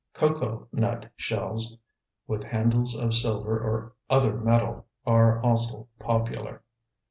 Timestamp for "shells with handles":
1.15-2.99